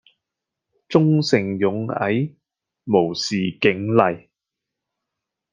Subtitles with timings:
[0.89, 2.35] 忠誠勇毅
[2.85, 4.31] 無視警例